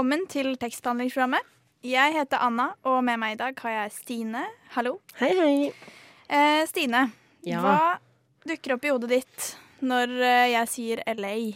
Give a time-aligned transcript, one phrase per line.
[0.00, 1.44] Velkommen til tekstbehandlingsprogrammet.
[1.84, 4.46] Jeg heter Anna, og med meg i dag har jeg Stine.
[4.72, 4.94] Hallo.
[5.18, 5.72] Hei, hei.
[6.24, 7.12] Eh, Stine,
[7.44, 7.60] Ja.
[7.60, 7.98] hva
[8.48, 11.52] dukker opp i hodet ditt når eh, jeg sier LA?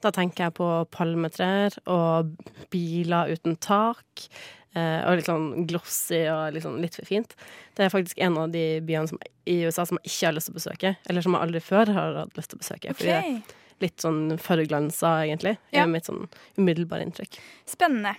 [0.00, 2.30] Da tenker jeg på palmetrær og
[2.70, 4.28] biler uten tak.
[4.76, 7.34] Eh, og litt sånn glossy og litt, sånn litt for fint.
[7.74, 10.52] Det er faktisk en av de byene som, i USA som jeg ikke har lyst
[10.52, 10.96] til å besøke.
[11.10, 12.94] Eller som jeg aldri før har hatt lyst til å besøke.
[12.94, 15.56] Fordi er Ok, litt sånn forglansa, egentlig.
[15.74, 15.86] Ja.
[15.86, 16.26] mitt sånn
[16.58, 17.38] umiddelbare inntrykk.
[17.68, 18.16] Spennende.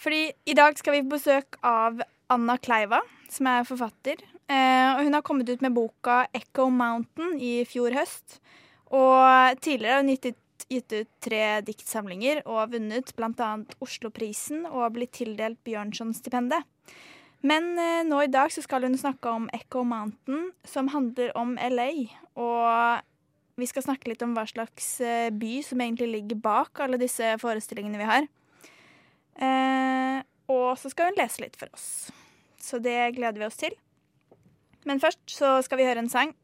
[0.00, 2.00] Fordi i dag skal vi på besøk av
[2.32, 4.22] Anna Kleiva, som er forfatter.
[4.50, 8.40] Eh, hun har kommet ut med boka 'Echo Mountain' i fjor høst.
[8.90, 13.50] Og tidligere har hun gitt ut, gitt ut tre diktsamlinger og vunnet bl.a.
[13.80, 16.62] Osloprisen og blitt tildelt Bjørnson-stipendet.
[17.42, 21.56] Men eh, nå i dag så skal hun snakke om Echo Mountain, som handler om
[21.56, 21.90] LA.
[22.36, 23.06] Og
[23.60, 27.34] vi skal snakke litt om hva slags eh, by som egentlig ligger bak alle disse
[27.42, 28.28] forestillingene vi har.
[29.40, 30.18] Eh,
[30.50, 32.10] og så skal hun lese litt for oss.
[32.60, 33.76] Så det gleder vi oss til.
[34.88, 36.34] Men først så skal vi høre en sang.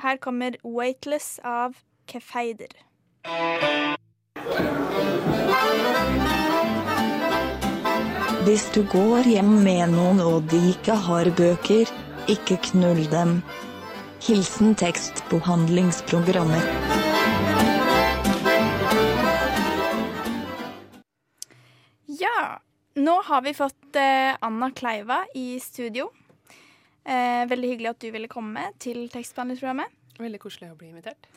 [0.00, 1.74] Her kommer 'Weightless' av
[2.06, 2.72] Kefeider.
[8.44, 11.90] Hvis du går hjem med noen og de ikke har bøker,
[12.28, 13.42] ikke knull dem.
[14.20, 16.60] Hilsen tekstbehandlingsprogrammer.
[22.06, 22.60] Ja,
[22.94, 26.10] nå har vi fått eh, Anna Kleiva i studio.
[27.04, 29.88] Eh, veldig hyggelig at du ville komme til tekstbehandlingsprogrammet.
[30.20, 31.30] Veldig koselig å bli invitert.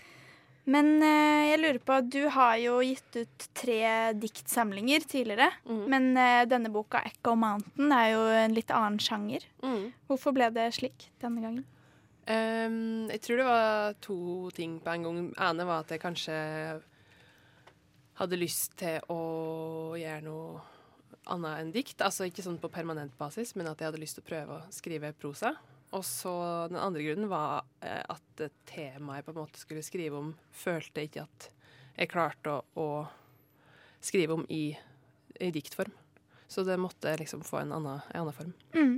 [0.67, 5.53] Men eh, jeg lurer på, du har jo gitt ut tre diktsamlinger tidligere.
[5.71, 5.85] Mm.
[5.87, 9.47] Men eh, denne boka, 'Echo Mountain', er jo en litt annen sjanger.
[10.11, 11.63] Hvorfor ble det slik denne gangen?
[12.31, 14.17] Ehm, jeg tror det var to
[14.55, 15.33] ting på en gang.
[15.49, 16.35] ene var at jeg kanskje
[18.19, 20.61] hadde lyst til å gjøre noe
[21.33, 22.01] annet enn dikt.
[22.01, 24.67] Altså ikke sånn på permanent basis, men at jeg hadde lyst til å prøve å
[24.73, 25.55] skrive prosa.
[25.93, 26.33] Og så
[26.71, 31.05] den andre grunnen var eh, at temaet jeg på en måte skulle skrive om, følte
[31.05, 31.49] ikke at
[31.93, 32.87] jeg klarte å, å
[34.01, 34.71] skrive om i,
[35.39, 35.93] i diktform.
[36.49, 38.53] Så det måtte liksom få en annen, en annen form.
[38.73, 38.97] Mm.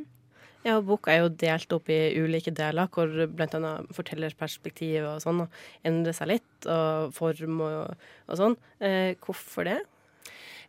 [0.65, 5.43] Ja, boka er jo delt opp i ulike deler, hvor annet fortellerperspektiv og sånn
[5.85, 8.57] endrer seg litt, og form og, og sånn.
[8.81, 9.77] Eh, hvorfor det?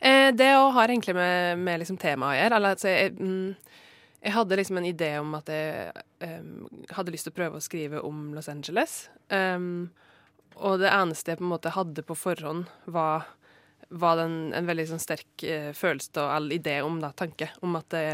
[0.05, 2.61] Eh, det har egentlig med, med liksom temaet å gjøre.
[2.75, 3.81] Altså, jeg, mm,
[4.27, 6.67] jeg hadde liksom en idé om at jeg um,
[6.99, 9.07] hadde lyst til å prøve å skrive om Los Angeles.
[9.33, 9.89] Um,
[10.57, 13.29] og det eneste jeg på en måte hadde på forhånd, var,
[13.89, 17.77] var den, en veldig sånn sterk eh, følelse og all idé om da, tanke om
[17.81, 18.07] at det,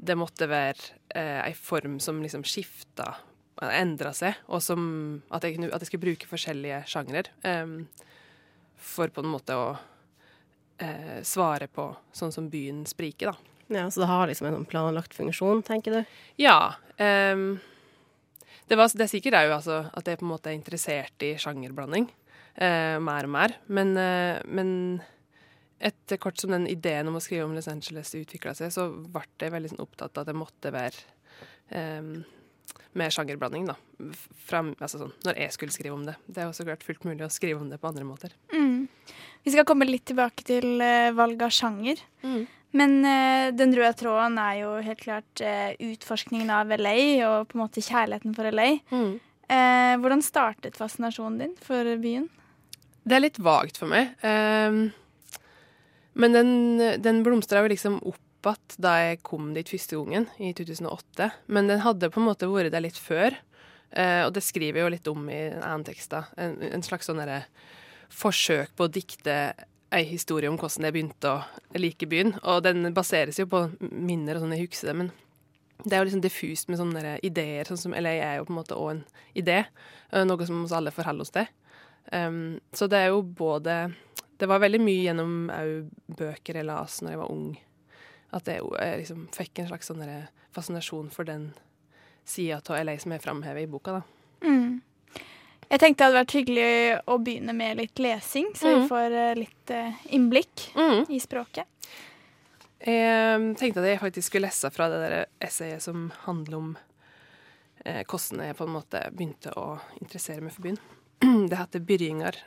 [0.00, 3.12] det måtte være eh, ei form som liksom skifta
[3.60, 4.82] endra seg, og som
[5.36, 7.66] at jeg, at jeg skulle bruke forskjellige sjangre Eh,
[8.80, 9.74] for på en måte å
[10.80, 13.50] eh, svare på sånn som byen spriker, da.
[13.70, 16.14] Ja, Så det har liksom en sånn planlagt funksjon, tenker du?
[16.40, 16.74] Ja.
[16.96, 17.60] ehm,
[18.66, 21.34] det, var, det er sikkert òg altså, at jeg på en måte er interessert i
[21.38, 22.08] sjangerblanding.
[22.56, 23.54] eh, mer og mer.
[23.68, 25.02] Men, eh, men
[25.80, 29.24] etter kort som den ideen om å skrive om Los Angeles utvikla seg, så ble
[29.40, 31.06] jeg veldig sånn, opptatt av at det måtte være
[32.00, 32.12] um,
[32.98, 33.76] mer sjangerblanding, da.
[34.10, 36.16] F- altså sånn, når jeg skulle skrive om det.
[36.26, 38.34] Det er jo så klart fullt mulig å skrive om det på andre måter.
[38.52, 38.88] Mm.
[39.46, 42.02] Vi skal komme litt tilbake til uh, valg av sjanger.
[42.26, 42.42] Mm.
[42.76, 46.94] Men uh, den røde tråden er jo helt klart uh, utforskningen av LA,
[47.30, 48.68] og på en måte kjærligheten for LA.
[49.50, 52.28] Eh, hvordan startet fascinasjonen din for byen?
[53.02, 54.12] Det er litt vagt for meg.
[54.22, 54.92] Ehm,
[56.14, 56.50] men den,
[57.02, 61.30] den blomstra jo liksom opp igjen da jeg kom dit første gangen, i 2008.
[61.52, 63.36] Men den hadde på en måte vært der litt før.
[63.90, 66.10] Eh, og det skriver jeg jo litt om i en annen tekst.
[66.10, 66.24] da.
[66.36, 67.42] En, en slags sånn derre
[68.10, 69.54] forsøk på å dikte
[69.92, 72.36] ei historie om hvordan jeg begynte å like byen.
[72.42, 74.96] Og den baseres jo på minner og sånn, jeg husker det.
[75.02, 75.12] Men
[75.84, 77.68] det er jo liksom diffust med sånne ideer.
[77.68, 79.04] sånn som LA er jo på en måte òg en
[79.36, 79.64] idé.
[80.12, 81.50] eh, Noe som oss alle forholder oss til.
[82.10, 83.92] Um, så det er jo både
[84.40, 85.72] Det var veldig mye gjennom au
[86.16, 87.48] bøker jeg leste når jeg var ung,
[88.36, 90.04] at jeg, jeg liksom fikk en slags sånn
[90.56, 91.50] fascinasjon for den
[92.24, 94.00] sida av LA som jeg framhever i boka.
[94.00, 94.46] da.
[94.46, 94.80] Mm.
[95.70, 96.70] Jeg tenkte det hadde vært hyggelig
[97.06, 98.76] å begynne med litt lesing, så mm.
[98.80, 101.04] vi får eh, litt eh, innblikk Mm.
[101.08, 101.66] i språket.
[102.80, 105.14] Jeg tenkte at jeg faktisk skulle lese fra det der
[105.44, 106.70] essayet som handler om
[107.84, 109.66] eh, hvordan jeg på en måte begynte å
[110.00, 110.80] interessere meg for byen.
[111.50, 112.40] Det heter 'Byrjingar'.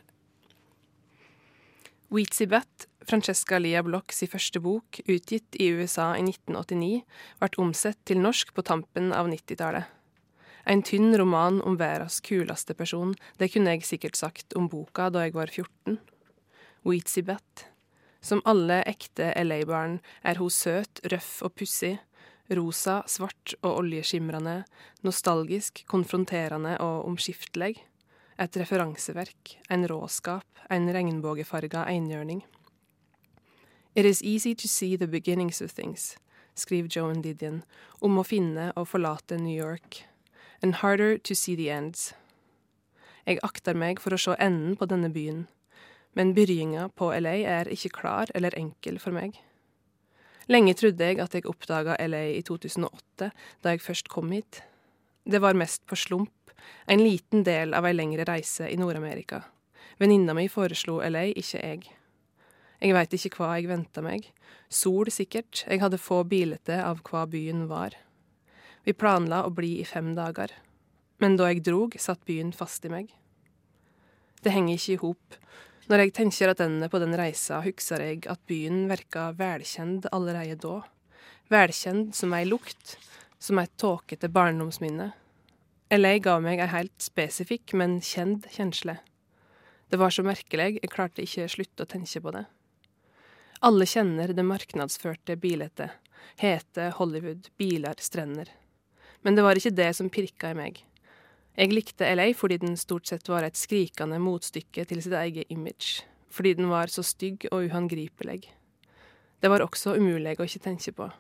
[2.14, 7.00] Weetzy Butt, Francesca Lia Blocks i første bok, utgitt i USA i 1989,
[7.42, 9.88] ble omsett til norsk på tampen av 90-tallet.
[10.70, 15.24] En tynn roman om verdens kuleste person, det kunne jeg sikkert sagt om boka da
[15.26, 15.98] jeg var 14.
[16.86, 17.64] Weetzy Butt.
[18.22, 21.96] Som alle ekte LA-barn er hun søt, røff og pussig.
[22.54, 24.60] Rosa, svart og oljeskimrende.
[25.02, 27.80] Nostalgisk, konfronterende og omskiftelig.
[28.44, 32.44] Et referanseverk, en råskap, en regnbuefarga enhjørning.
[33.96, 36.18] It is easy to see the beginnings of things,
[36.56, 37.64] skriver Joan Didion,
[38.02, 40.04] om å finne og forlate New York.
[40.62, 42.14] And harder to see the ends.
[43.26, 45.46] Jeg akter meg for å se enden på denne byen
[46.14, 49.40] men byrjinga på LA er ikke klar eller enkel for meg.
[50.52, 53.30] Lenge trodde jeg at jeg oppdaga LA i 2008,
[53.64, 54.62] da jeg først kom hit.
[55.24, 56.43] Det var mest på slump,
[56.86, 59.44] en liten del av ei lengre reise i Nord-Amerika.
[60.00, 61.84] Venninna mi foreslo LA, ikke jeg.
[62.84, 64.26] Jeg veit ikke hva jeg venta meg.
[64.68, 67.96] Sol, sikkert, jeg hadde få bilete av hva byen var.
[68.84, 70.52] Vi planla å bli i fem dager.
[71.24, 73.14] Men da jeg drog, satt byen fast i meg.
[74.44, 75.38] Det henger ikke i hop.
[75.88, 80.82] Når jeg tenker attende på den reisa, husker jeg at byen verka velkjent allerede da.
[81.52, 82.98] Velkjent som ei lukt,
[83.40, 85.14] som et tåkete barndomsminne.
[85.94, 88.96] LA ga meg ei helt spesifikk, men kjent kjensle.
[89.94, 92.48] Det var så merkelig, jeg klarte ikke slutte å tenke på det.
[93.64, 95.84] Alle kjenner det marknadsførte bildet.
[96.42, 98.50] Hete, Hollywood, biler, strender.
[99.22, 100.82] Men det var ikke det som pirka i meg.
[101.54, 106.02] Jeg likte LA fordi den stort sett var et skrikende motstykke til sitt eget image.
[106.34, 108.48] Fordi den var så stygg og uhandgripelig.
[109.44, 111.14] Det var også umulig å ikke tenke på.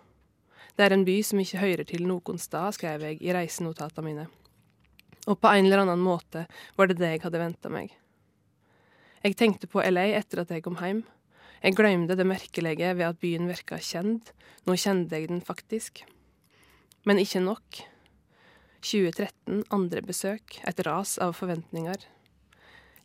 [0.73, 4.31] Det er en by som ikke hører til noen sted, skrev jeg i reisenotatene mine.
[5.27, 7.93] Og på en eller annen måte var det det jeg hadde venta meg.
[9.23, 11.05] Jeg tenkte på LA etter at jeg kom hjem.
[11.63, 14.33] Jeg glemte det merkelige ved at byen virka kjent.
[14.67, 16.03] Nå kjente jeg den faktisk.
[17.07, 17.79] Men ikke nok.
[18.83, 22.03] 2013, andre besøk, et ras av forventninger.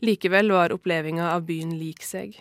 [0.03, 2.41] Likevel var opplevelsen av byen lik seg.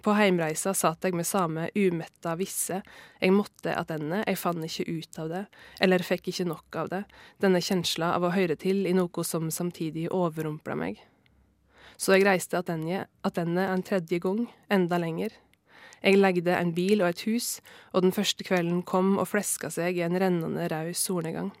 [0.00, 2.78] På heimreisa satt jeg med samme umetta visse,
[3.20, 5.42] jeg måtte attende, jeg fant ikke ut av det,
[5.84, 7.02] eller fikk ikke nok av det,
[7.42, 11.02] denne kjensla av å høre til i noe som samtidig overrumpla meg.
[12.00, 15.34] Så jeg reiste attende en tredje gang, enda lenger.
[16.00, 17.58] Jeg legde en bil og et hus,
[17.92, 21.52] og den første kvelden kom og fleska seg i en rennende rød solnedgang.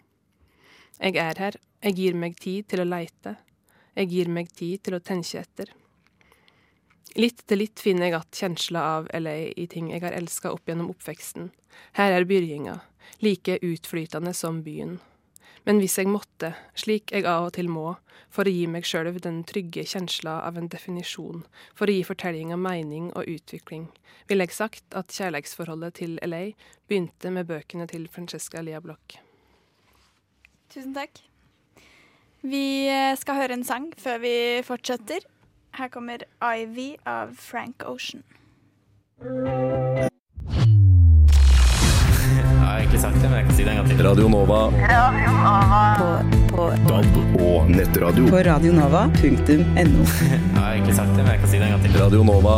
[0.96, 3.36] Jeg er her, jeg gir meg tid til å leite,
[4.00, 5.74] jeg gir meg tid til å tenke etter.
[7.18, 10.68] Litt til litt finner jeg att kjensla av LA i ting jeg har elska opp
[10.68, 11.50] gjennom oppveksten.
[11.98, 12.80] Her er byrjinga,
[13.18, 15.00] like utflytende som byen.
[15.66, 17.96] Men hvis jeg måtte, slik jeg av og til må,
[18.32, 21.42] for å gi meg sjøl den trygge kjensla av en definisjon,
[21.74, 23.88] for å gi fortellinga mening og utvikling,
[24.30, 26.52] ville jeg sagt at kjærleiksforholdet til LA
[26.88, 29.18] begynte med bøkene til Francesca Lia Bloch.
[30.70, 31.18] Tusen takk.
[32.40, 32.88] Vi
[33.20, 34.34] skal høre en sang før vi
[34.64, 35.26] fortsetter.
[35.72, 36.18] Her kommer
[36.56, 38.22] Ivy av Frank Ocean.
[39.20, 40.08] Jeg
[42.58, 44.00] har egentlig sagt det, men jeg kan si det en gang til.
[44.06, 44.60] Radio Nova.
[46.90, 48.24] DAB og nettradio.
[48.30, 49.20] på radionova.no.
[49.76, 49.86] Jeg
[50.56, 51.92] har egentlig sagt det, men jeg kan si det en gang til.
[52.00, 52.56] Radio Nova.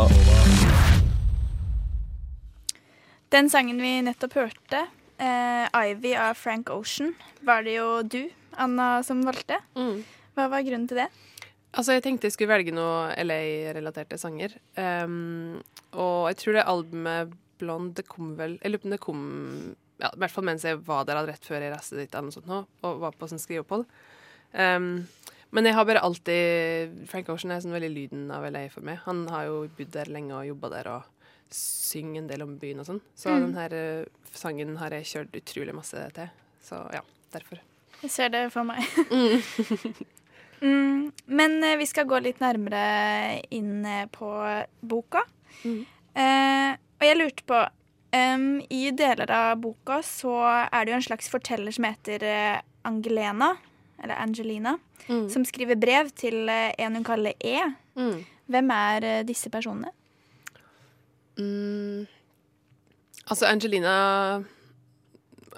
[3.33, 4.79] Den sangen vi nettopp hørte,
[5.17, 8.23] eh, Ivy av Frank Ocean, var det jo du,
[8.57, 9.57] Anna, som valgte.
[10.33, 11.07] Hva var grunnen til det?
[11.73, 14.53] Altså, jeg tenkte jeg skulle velge noe LA-relaterte sanger.
[14.77, 15.61] Um,
[15.97, 19.19] og jeg tror det albumet Blond det kom vel Jeg lurer på om det kom
[20.01, 22.33] ja, I hvert fall mens jeg var der rett før jeg reiste dit eller noe
[22.35, 23.85] sånt nå, og var på sånn skriveopphold.
[24.57, 24.87] Um,
[25.53, 28.97] men jeg har bare alltid Frank Ocean er sånn veldig lyden av LA for meg.
[29.05, 31.09] Han har jo bodd der lenge og jobba der og
[31.53, 33.01] synger en del om byen og sånn.
[33.15, 33.45] Så Mm.
[33.45, 36.29] den her eh, sangen har jeg kjørt utrolig masse til.
[36.65, 37.01] Så ja,
[37.31, 37.61] derfor.
[38.01, 38.81] Jeg ser det for meg.
[40.63, 42.83] mm, men eh, vi skal gå litt nærmere
[43.53, 44.29] inn eh, på
[44.81, 45.21] boka.
[45.63, 45.81] Mm.
[46.15, 47.59] Eh, og jeg lurte på
[48.15, 50.33] um, I deler av boka så
[50.65, 53.53] er det jo en slags forteller som heter eh, Angelena,
[54.01, 55.25] eller Angelina, Mm.
[55.27, 57.57] som skriver brev til en hun kaller E.
[57.99, 58.21] Mm.
[58.47, 59.89] Hvem er disse personene?
[61.35, 62.05] Mm.
[63.27, 64.43] Altså, Angelina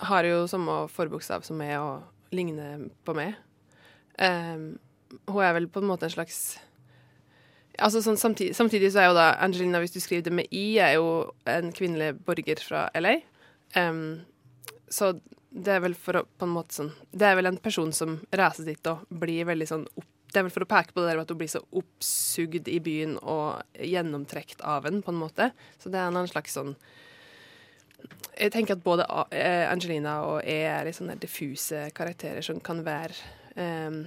[0.09, 3.35] har jo samme forbokstav som meg og ligner på meg.
[4.17, 4.79] Ehm,
[5.29, 6.57] hun er vel på en måte en slags
[7.75, 10.77] Altså sånn, samtidig, samtidig så er jo da Angelina, hvis du skriver det med i,
[10.79, 13.17] er jo en kvinnelig borger fra LA.
[13.75, 14.21] Um,
[14.87, 15.09] så
[15.55, 18.17] det er vel for å på en måte sånn Det er vel en person som
[18.35, 21.09] reiser dit og blir veldig sånn opp Det er vel for å peke på det
[21.09, 25.21] der med at hun blir så oppsugd i byen og gjennomtrekt av den, på en
[25.21, 25.49] måte.
[25.79, 26.73] Så det er en slags sånn
[28.35, 32.83] Jeg tenker at både eh, Angelina og E er litt sånne diffuse karakterer som kan
[32.85, 33.15] være
[33.55, 34.03] eh,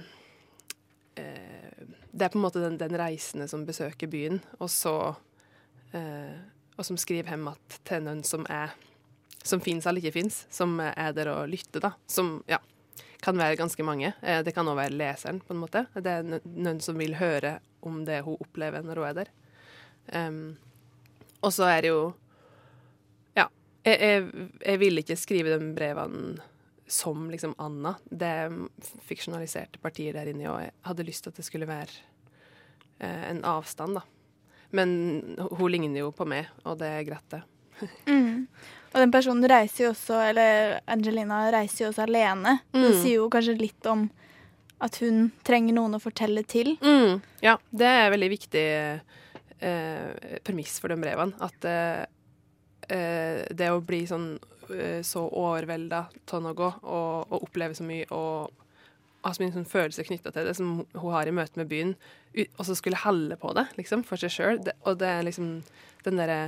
[2.11, 4.95] Det er på en måte den, den reisende som besøker byen, og så
[5.93, 6.37] eh,
[6.79, 8.71] Og som skriver hjem at til noen som er
[9.43, 11.93] som fins eller ikke fins, som er der og lytter, da.
[12.07, 12.59] Som ja,
[13.23, 14.13] kan være ganske mange.
[14.21, 15.85] Eh, det kan òg være leseren, på en måte.
[15.95, 19.31] Det er noen som vil høre om det hun opplever når hun er der.
[20.09, 20.57] Um,
[21.45, 22.13] og så er det jo
[23.37, 23.45] Ja.
[23.85, 26.39] Jeg, jeg, jeg vil ikke skrive de brevene
[26.89, 27.95] som liksom Anna.
[28.09, 28.55] Det er
[29.05, 31.93] fiksjonaliserte partiet der inne, og jeg hadde lyst til at det skulle være
[32.99, 34.03] eh, en avstand, da.
[34.73, 34.91] Men
[35.51, 37.43] hun ligner jo på meg, og det er greit, det.
[38.09, 38.47] Mm.
[38.89, 42.57] Og den personen reiser jo også, eller Angelina reiser jo også alene.
[42.73, 42.97] Det Mm.
[43.03, 44.09] sier jo kanskje litt om
[44.81, 46.73] at hun trenger noen å fortelle til.
[46.81, 48.65] Mm, ja, det er en veldig viktig
[49.61, 51.33] eh, premiss for de brevene.
[51.43, 52.05] At eh,
[52.89, 54.37] eh, det å bli sånn
[55.05, 58.59] så overvelda av noe og, og oppleve så mye og
[59.23, 61.95] ha så mye sånn følelser knytta til det som hun har i møte med byen,
[62.55, 64.61] og så skulle helle på det liksom, for seg sjøl.
[64.87, 65.57] Og det er liksom
[66.05, 66.41] den derre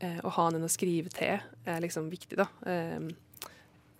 [0.00, 2.46] eh, Å ha noen å skrive til er liksom viktig, da.
[2.64, 3.10] Eh,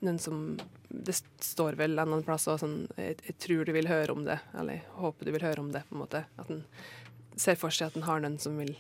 [0.01, 0.57] noen som
[0.89, 4.25] Det står vel en annen plass og sånn jeg, jeg tror du vil høre om
[4.25, 6.25] det, eller jeg håper du vil høre om det, på en måte.
[6.41, 6.65] At en
[7.37, 8.77] ser for seg at en har noen som vil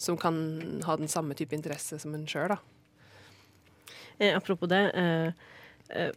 [0.00, 2.56] Som kan ha den samme type interesse som en sjøl, da.
[4.20, 5.32] Eh, apropos det eh,
[5.96, 6.12] eh,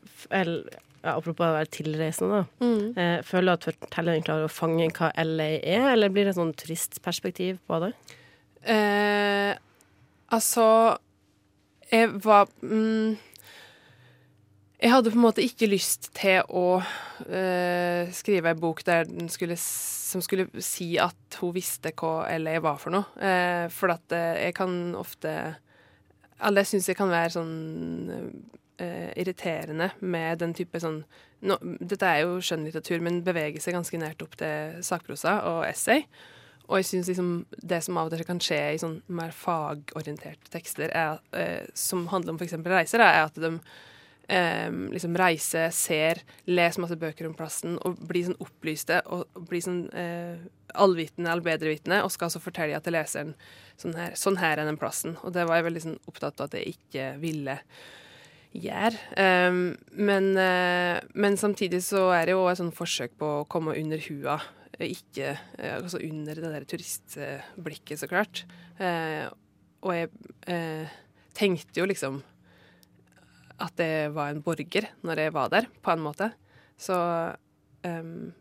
[1.04, 2.68] ja, Apropos å være tilreisende, da.
[2.96, 6.40] Eh, føler du at fortelleren klarer å fange hva LA er, eller blir det et
[6.40, 7.92] sånn turistperspektiv på det?
[8.64, 9.52] Eh,
[10.32, 10.66] altså
[11.92, 13.18] Jeg var mm,
[14.80, 16.80] Jeg hadde på en måte ikke lyst til å
[17.28, 22.56] eh, skrive en bok der den skulle, som skulle si at hun visste hva LA
[22.64, 23.12] var for noe.
[23.20, 25.36] Eh, for at jeg kan ofte
[26.44, 27.54] Eller jeg syns jeg kan være sånn
[28.12, 31.02] uh, irriterende med den type sånn
[31.48, 36.06] no, Dette er jo skjønnlitteratur, men beveger seg ganske nært opp til sakprosa og essay.
[36.70, 40.52] Og jeg synes liksom det som av og til kan skje i sånn mer fagorienterte
[40.54, 42.56] tekster, er, uh, som handler om f.eks.
[42.64, 43.58] reiser, er at de
[44.32, 49.64] eh, liksom reise, ser, leser masse bøker om plassen og blir sånn opplyste og blir
[49.66, 53.34] sånn eh, allvitende allbedrevitende, og skal altså fortelle til leseren
[53.80, 55.18] sånn her, sånn her er den plassen.
[55.22, 57.60] Og det var jeg veldig sånn opptatt av at jeg ikke ville
[58.54, 58.98] gjøre.
[59.18, 59.62] Um,
[59.98, 64.02] men, eh, men samtidig så er det jo et sånn forsøk på å komme under
[64.10, 64.42] hua
[64.84, 68.42] ikke eh, altså under det der turistblikket, så klart.
[69.84, 70.10] Og jeg
[71.38, 72.18] tenkte jo liksom
[73.64, 76.30] at jeg var en borger når jeg var der, på en måte.
[76.80, 76.96] Så
[77.86, 78.34] um,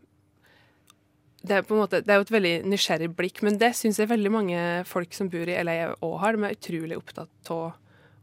[1.43, 3.99] det er på en måte, det er jo et veldig nysgjerrig blikk, men det syns
[3.99, 6.37] jeg veldig mange folk som bor i LA òg har.
[6.39, 7.73] De er utrolig opptatt av å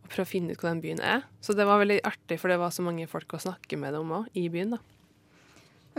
[0.10, 1.26] prøve å finne ut hvor den byen er.
[1.44, 4.16] Så det var veldig artig, for det var så mange folk å snakke med om
[4.22, 4.78] òg, i byen.
[4.78, 4.82] da.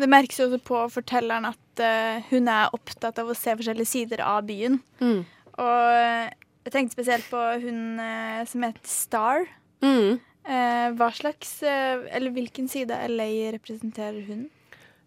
[0.01, 3.91] Det merkes jo også på fortelleren at uh, hun er opptatt av å se forskjellige
[3.91, 4.79] sider av byen.
[5.03, 5.21] Mm.
[5.61, 6.31] Og eh,
[6.65, 9.49] jeg tenkte spesielt på hun uh, som heter Star.
[9.85, 10.21] Mm.
[10.51, 14.49] Eh, hva slags, eh, eller hvilken side av LA representerer hun?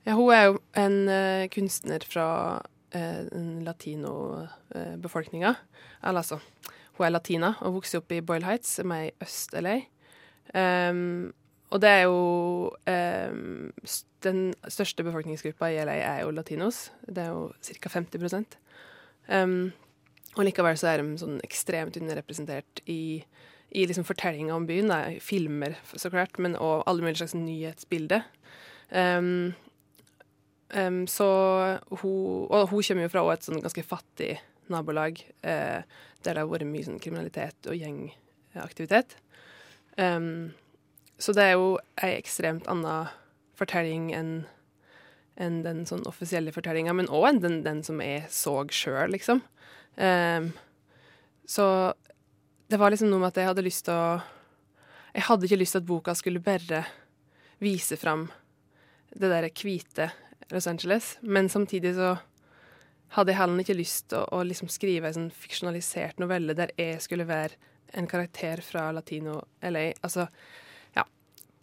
[0.05, 2.27] Ja, hun er jo en uh, kunstner fra
[2.95, 3.21] uh,
[3.63, 5.53] latinobefolkninga.
[6.03, 6.39] Eller altså,
[6.97, 9.77] hun er latina og vokste opp i Boyle Heights, som er i øst-LA.
[10.53, 11.31] Um,
[11.73, 12.17] og det er jo
[12.87, 16.91] um, st Den største befolkningsgruppa i LA er jo latinos.
[17.07, 17.49] Det er jo
[17.81, 17.89] ca.
[17.89, 18.55] 50%
[19.27, 19.73] um,
[20.37, 23.23] Og likevel så er de sånn ekstremt underrepresentert i,
[23.73, 24.91] i liksom fortellinga om byen.
[24.91, 25.01] Da.
[25.23, 28.25] Filmer, så klart, men òg alle mulige slags nyhetsbilder.
[28.93, 29.53] Um,
[30.73, 31.25] Um, så
[32.01, 34.39] hun, og hun kommer jo fra et sånn ganske fattig
[34.73, 35.83] nabolag eh,
[36.23, 39.13] der det har vært mye sånn kriminalitet og gjengaktivitet.
[39.99, 40.55] Um,
[41.21, 43.11] så det er jo ei ekstremt anna
[43.59, 44.33] fortelling enn
[45.33, 49.39] enn den sånn offisielle fortellinga, men òg enn den, den som jeg så sjøl, liksom.
[49.97, 50.51] Um,
[51.49, 51.65] så
[52.73, 54.21] det var liksom noe med at jeg hadde lyst til å
[55.13, 56.79] Jeg hadde ikke lyst til at boka skulle bare
[57.61, 58.23] vise fram
[59.13, 60.07] det der hvite
[60.49, 62.15] Los Angeles, men samtidig så
[63.13, 66.73] hadde jeg heller ikke lyst til å, å liksom skrive en sånn fiksjonalisert novelle der
[66.81, 67.59] jeg skulle være
[67.93, 69.83] en karakter fra latino-LA.
[70.01, 70.25] Altså,
[70.97, 71.05] ja.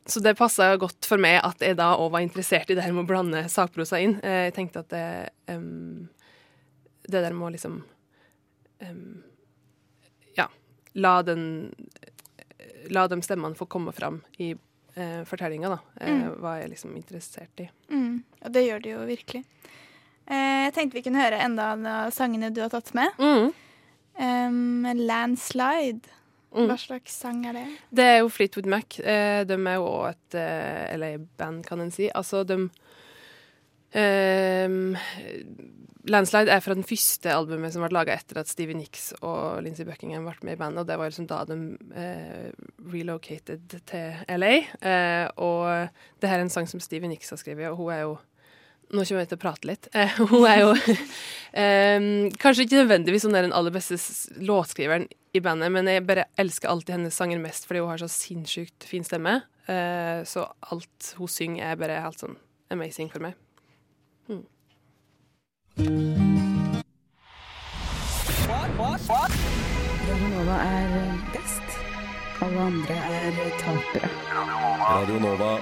[0.06, 2.94] så det passa godt for meg at jeg da òg var interessert i det her
[2.94, 4.14] med å blande sakprosa inn.
[4.22, 5.08] Eh, jeg tenkte at det,
[5.50, 6.06] um,
[7.02, 7.82] det der med å liksom
[8.78, 8.94] Ja,
[10.94, 11.44] la den
[12.90, 14.50] La de stemmene få komme fram i
[14.94, 15.78] eh, fortellinga, da.
[16.00, 16.40] Eh, Mm.
[16.40, 17.68] Var jeg liksom interessert i.
[17.92, 19.44] Mm, og det gjør det jo virkelig.
[20.26, 23.12] Eh, jeg tenkte vi kunne høre enda av sangene du har tatt med.
[23.18, 23.52] Mm.
[24.20, 26.08] Um, 'Landslide'.
[26.50, 26.66] Mm.
[26.66, 27.66] Hva slags sang er det?
[27.94, 28.98] Det er jo Fleetwood Mac.
[28.98, 32.08] Eh, de er jo òg et eh, LA-band, kan en si.
[32.10, 32.56] Altså, de
[33.98, 34.96] ehm,
[36.10, 39.84] Landslide er fra den første albumet som ble laga etter at Stevie Nicks og Lindsey
[39.84, 41.58] Buckingham ble med i bandet, og det var liksom da de
[41.92, 42.48] uh,
[42.90, 44.54] relocated til LA.
[44.80, 48.02] Uh, og det her er en sang som Stevie Nicks har skrevet, og hun er
[48.06, 48.16] jo
[48.90, 49.88] nå kommer jeg til å prate litt.
[50.00, 50.70] Eh, hun er jo
[51.52, 52.04] eh,
[52.40, 53.98] kanskje ikke nødvendigvis sånn er den aller beste
[54.42, 55.06] låtskriveren
[55.36, 58.86] i bandet, men jeg bare elsker alltid hennes sanger mest fordi hun har så sinnssykt
[58.88, 59.40] fin stemme.
[59.70, 62.38] Eh, så alt hun synger, er bare helt sånn
[62.74, 63.38] amazing for meg.
[65.76, 66.80] Mm.
[70.08, 70.88] Radionova er
[71.32, 71.62] best.
[72.40, 74.08] Alle andre er tapere.
[74.80, 75.58] Radio Nova.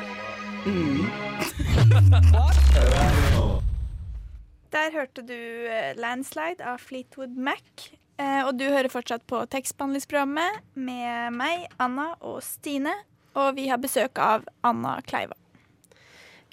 [4.73, 7.91] Der hørte du eh, 'Landslide' av Fleetwood Mac.
[8.19, 12.93] Eh, og du hører fortsatt på tekstbehandlingsprogrammet med meg, Anna og Stine.
[13.35, 15.35] Og vi har besøk av Anna Kleiva.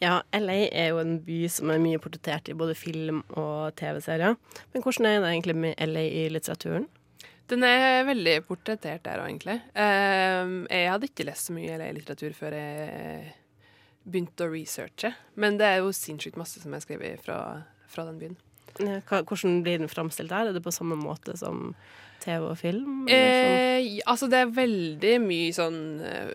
[0.03, 4.35] Ja, LA er jo en by som er mye portrettert i både film og TV-serier.
[4.73, 6.89] Men hvordan er det egentlig med LA i litteraturen?
[7.47, 9.59] Den er veldig portrettert der òg, egentlig.
[9.77, 13.35] Eh, jeg hadde ikke lest så mye LA-litteratur før jeg
[14.05, 17.39] begynte å researche, men det er jo sinnssykt masse som er skrevet fra,
[17.89, 18.35] fra den byen.
[18.75, 20.49] Hvordan blir den framstilt der?
[20.49, 21.71] Er det på samme måte som
[22.23, 23.05] TV og film?
[23.07, 26.33] Eh, altså, det er veldig mye sånn eh,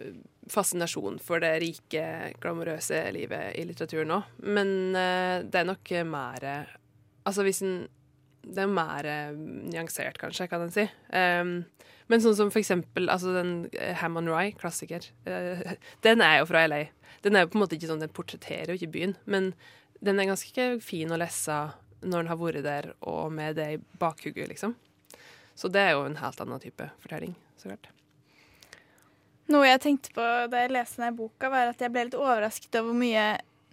[0.51, 2.05] fascinasjon for det rike,
[2.43, 4.29] glamorøse livet i litteraturen òg.
[4.43, 6.47] Men uh, det er nok mer
[7.29, 7.75] Altså hvis en
[8.41, 10.87] Det er mer eh, nyansert, kanskje, kan en si.
[11.13, 11.51] Um,
[12.09, 16.49] men sånn som for eksempel altså den Ham Hammond Rye, klassiker, Uh, den er jo
[16.49, 16.87] fra LA.
[17.21, 19.53] Den er jo på en måte ikke sånn, den portretterer jo ikke byen, men
[20.01, 21.61] den er ganske fin å lese
[22.01, 24.75] når en har vært der, og med det i bakhugget, liksom.
[25.55, 27.91] Så det er jo en helt annen type fortelling, så klart.
[29.51, 32.77] Noe jeg tenkte på da jeg leste denne boka, var at jeg ble litt overrasket
[32.79, 33.25] over hvor mye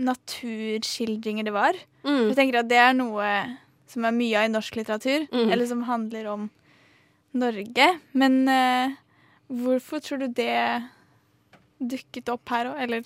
[0.02, 1.78] naturskildringer det var.
[2.06, 2.28] Mm.
[2.32, 3.30] Jeg tenker at det er noe
[3.90, 5.52] som er mye av i norsk litteratur, Mm.
[5.54, 6.50] eller som handler om
[7.38, 7.88] Norge.
[8.14, 8.96] Men uh,
[9.50, 10.84] hvorfor tror du det
[11.80, 13.04] dukket opp her òg, eller?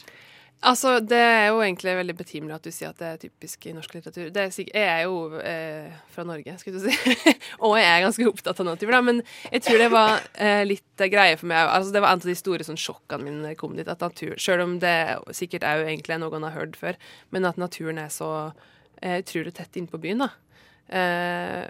[0.62, 3.72] Altså, det er jo egentlig veldig betimelig at du sier at det er typisk i
[3.74, 4.28] norsk litteratur.
[4.30, 7.16] Det er jeg er jo eh, fra Norge, skulle du si.
[7.66, 9.00] og jeg er ganske opptatt av natur, da.
[9.08, 11.66] Men jeg tror det var eh, litt greie for meg.
[11.66, 13.90] Altså, det var en av de store sånn, sjokkene mine kom dit.
[13.90, 14.94] At natur, Selv om det
[15.34, 17.02] sikkert er jo egentlig noen har hørt før,
[17.34, 18.30] men at naturen er så
[19.02, 20.30] eh, utrolig tett innpå byen, da.
[20.92, 21.70] Eh,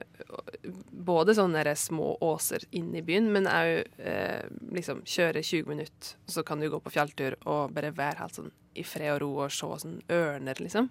[0.91, 6.43] både sånne små åser inn i byen, men òg eh, liksom kjøre 20 minutter, så
[6.45, 9.53] kan du gå på fjelltur og bare være helt sånn i fred og ro og
[9.53, 10.89] se sånn ørner, liksom.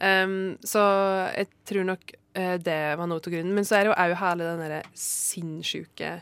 [0.00, 0.80] Um, så
[1.34, 3.52] jeg tror nok eh, det var noe av grunnen.
[3.56, 6.12] Men så er det jo òg hele den derre sinnssyke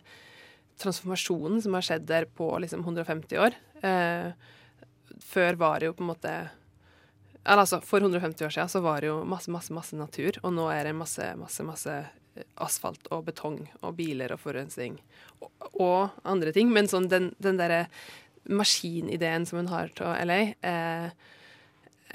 [0.79, 3.59] transformasjonen som har skjedd der på liksom 150 år.
[3.83, 4.33] Eh,
[5.29, 6.35] før var det jo på en måte
[7.57, 10.69] altså, For 150 år siden så var det jo masse, masse, masse natur, og nå
[10.73, 14.99] er det masse, masse, masse eh, asfalt og betong og biler og forurensning
[15.41, 16.73] og, og andre ting.
[16.75, 17.87] Men sånn den, den derre
[18.49, 21.11] maskinideen som hun har til LA, eh,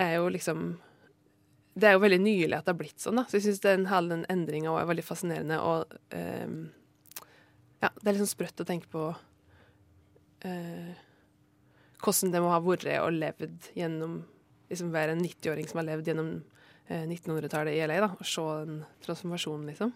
[0.01, 0.73] er jo liksom
[1.73, 3.23] Det er jo veldig nylig at det har blitt sånn, da.
[3.25, 6.51] Så jeg syns den hele den endringa er veldig fascinerende, og eh,
[7.81, 9.07] ja, det er liksom sprøtt å tenke på
[10.45, 10.93] eh,
[12.03, 14.19] hvordan det må ha vært og levd gjennom
[14.69, 16.31] liksom være en 90-åring som har levd gjennom
[16.87, 19.93] eh, 1900-tallet i LA, da, og se den transformasjonen, liksom.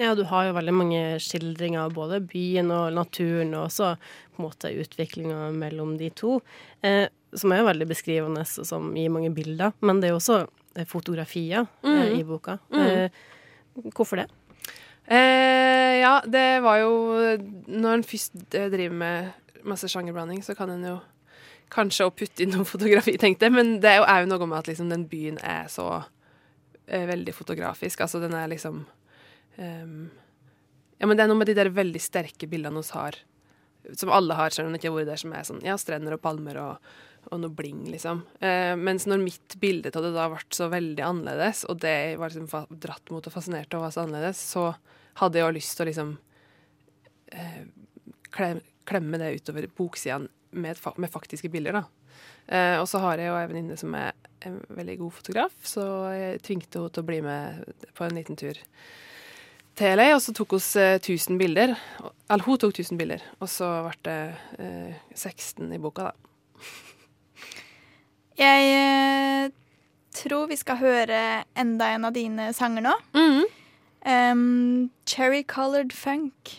[0.00, 3.90] Ja, du har jo veldig mange skildringer av både byen og naturen, og også
[4.32, 6.38] på en måte utviklinga mellom de to,
[6.82, 9.72] eh, som er jo veldig beskrivende og som gir mange bilder.
[9.80, 10.40] Men det er jo også
[10.88, 12.18] fotografier fotografier eh, Mhm.
[12.20, 12.58] i boka.
[12.72, 12.80] Mm.
[12.80, 13.10] Eh,
[13.92, 14.26] hvorfor det?
[15.06, 16.92] Eh, ja, det var jo
[17.66, 19.32] Når en først eh, driver med
[19.64, 21.00] masse sjangerblanding, så kan en jo
[21.72, 23.56] kanskje å putte inn noe fotografi, tenkte jeg.
[23.56, 25.88] Men det er jo noe med at liksom, den byen er så
[26.86, 28.04] eh, veldig fotografisk.
[28.04, 28.84] Altså, den er liksom
[29.58, 30.02] um,
[30.98, 33.16] Ja, men det er noe med de der veldig sterke bildene vi har,
[33.98, 36.14] som alle har, selv om det ikke har vært der, som er sånn ja, strender
[36.14, 36.92] og palmer og,
[37.30, 38.22] og noe bling, liksom.
[38.38, 42.30] Eh, mens når mitt bilde av det da ble så veldig annerledes, og det var
[42.30, 44.68] liksom dratt mot og fascinert og være så annerledes, så
[45.18, 46.14] hadde jeg jo lyst til å liksom
[47.34, 47.58] eh,
[48.32, 51.84] klemme det utover boksidene med, med faktiske bilder, da.
[52.46, 54.12] Eh, og så har jeg jo en venninne som er
[54.46, 58.38] en veldig god fotograf, så jeg tvingte henne til å bli med på en liten
[58.38, 58.58] tur
[59.78, 61.74] til LA, og så tok hun eh, 1000 bilder.
[62.28, 64.18] Eller hun tok 1000 bilder, og så ble det
[64.58, 66.14] eh, 16 i boka, da.
[68.42, 69.50] Jeg eh,
[70.16, 71.22] tror vi skal høre
[71.58, 72.94] enda en av dine sanger nå.
[74.02, 76.56] Um, Cherry Colored Funk.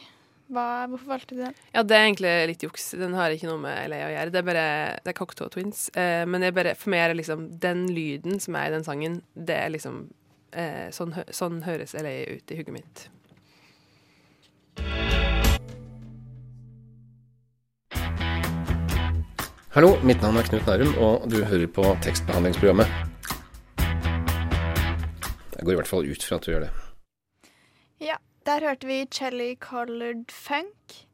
[0.51, 1.53] Hva, hvorfor valgte du den?
[1.71, 2.89] Ja, det er egentlig litt juks.
[2.99, 4.34] Den har ikke noe med LA å gjøre.
[4.34, 4.65] Det er bare
[4.99, 5.88] det er Cocktail Twins.
[5.95, 8.75] Eh, men det er bare, for meg er det liksom den lyden som er i
[8.75, 10.03] den sangen, det er liksom
[10.51, 13.06] eh, sånn, sånn høres LA ut i hugget mitt.
[19.73, 22.91] Hallo, mitt navn er Knut Nærum, og du hører på tekstbehandlingsprogrammet.
[25.56, 26.71] Jeg går i hvert fall ut fra at du gjør det.
[28.03, 31.08] Ja, der hørte vi 'Chelly Colored Funk.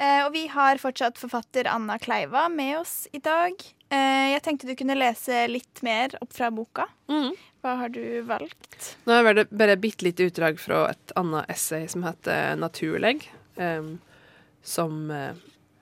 [0.00, 3.52] Eh, og vi har fortsatt forfatter Anna Kleiva med oss i dag.
[3.90, 6.86] Eh, jeg tenkte du kunne lese litt mer opp fra boka.
[7.60, 8.94] Hva har du valgt?
[9.04, 13.28] Nå er det bare et bitte lite utdrag fra et annet essay som heter 'Naturlegg',
[13.60, 13.82] Eh,
[14.62, 15.34] som eh,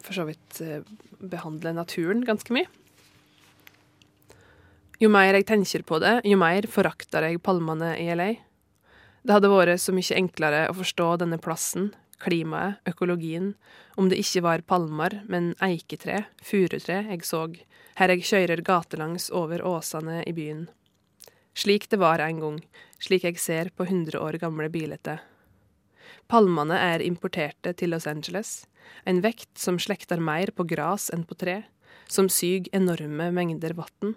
[0.03, 0.83] for så vidt eh,
[1.19, 2.67] behandler naturen ganske mye.
[4.99, 8.33] Jo mer jeg tenker på det, jo mer forakter jeg palmene i LA.
[9.29, 11.91] Det hadde vært så mye enklere å forstå denne plassen,
[12.25, 13.51] klimaet, økologien,
[14.01, 17.43] om det ikke var palmer, men eiketre, furutre jeg så,
[18.01, 20.65] her jeg kjører gatelangs over åsene i byen.
[21.53, 22.59] Slik det var en gang,
[23.05, 25.19] slik jeg ser på 100 år gamle bilete.
[26.25, 28.63] Palmene er importerte til Los Angeles,
[29.05, 31.67] en vekt som slekter mer på gras enn på tre,
[32.09, 34.17] som syg enorme mengder vann.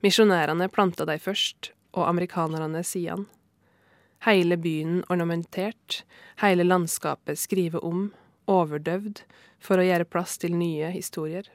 [0.00, 3.28] Misjonærene planta de først, og amerikanerne siden.
[4.26, 6.02] Hele byen ornamentert,
[6.42, 8.08] hele landskapet skrivet om,
[8.50, 9.22] overdøvd,
[9.62, 11.46] for å gjøre plass til nye historier.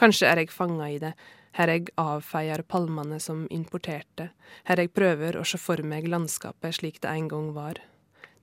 [0.00, 1.12] Kanskje er jeg fanga i det,
[1.58, 4.30] her jeg avfeier palmene som importerte,
[4.64, 7.82] her jeg prøver å se for meg landskapet slik det en gang var,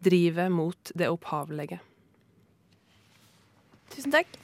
[0.03, 1.79] drive mot det opphavlige.
[3.95, 4.35] Tusen takk.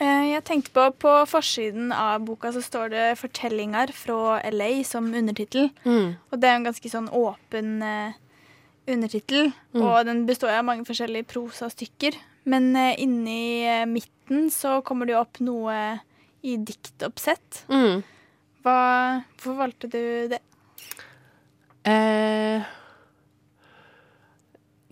[0.00, 5.14] Eh, jeg tenkte på På forsiden av boka så står det 'Fortellinger fra LA' som
[5.14, 5.70] undertittel.
[5.84, 6.16] Mm.
[6.30, 8.12] Og det er en ganske sånn åpen eh,
[8.88, 9.52] undertittel.
[9.74, 9.82] Mm.
[9.82, 12.12] Og den består av mange forskjellige prosastykker.
[12.44, 16.00] Men eh, inni eh, midten så kommer det jo opp noe
[16.42, 17.64] i diktoppsett.
[17.68, 18.02] Mm.
[18.62, 20.40] Hva, hvorfor valgte du det?
[21.84, 22.62] Eh,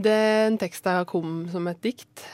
[0.00, 2.24] den teksten kom som et dikt.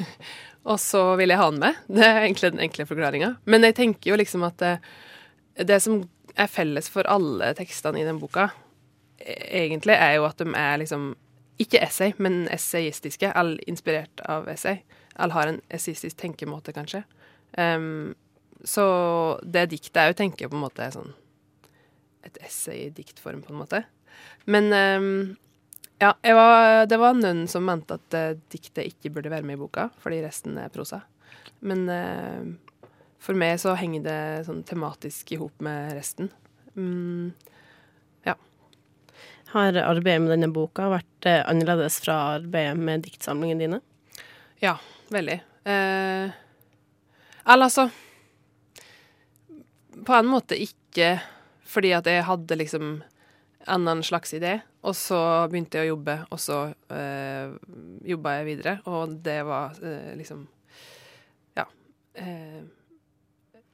[0.64, 1.80] og så vil jeg ha den med.
[1.92, 3.34] Det er egentlig den enkle forklaringa.
[3.44, 4.74] Men jeg tenker jo liksom at det,
[5.68, 6.00] det som
[6.34, 8.48] er felles for alle tekstene i den boka,
[9.20, 11.12] e- egentlig er jo at de er liksom
[11.62, 13.30] ikke essay, men essayistiske.
[13.30, 14.80] All inspirert av essay.
[15.14, 17.04] All har en essayistisk tenkemåte, kanskje.
[17.54, 18.14] Um,
[18.64, 18.84] så
[19.44, 21.12] det diktet er jo tenker på en måte sånn
[22.24, 23.82] et essay i diktform, på en måte.
[24.48, 25.08] Men em,
[26.02, 29.62] ja, var, det var noen som mente at uh, diktet ikke burde være med i
[29.62, 31.02] boka, fordi resten er prosa.
[31.64, 32.88] Men uh,
[33.22, 36.30] for meg så henger det sånn tematisk i hop med resten.
[36.74, 37.32] Mm,
[38.26, 38.36] ja.
[39.54, 43.82] Har arbeidet med denne boka vært uh, annerledes fra arbeidet med diktsamlingene dine?
[44.64, 44.78] Ja,
[45.08, 45.40] veldig.
[45.64, 46.30] Eh,
[47.44, 47.88] eller altså
[50.06, 51.18] På en måte ikke
[51.64, 52.98] fordi at jeg hadde liksom
[53.70, 55.18] annen slags idé, og så
[55.50, 56.60] begynte jeg å jobbe, og så
[56.92, 57.52] eh,
[58.08, 60.46] jobba jeg videre, og det var eh, liksom
[61.56, 61.66] Ja.
[62.14, 62.64] Eh,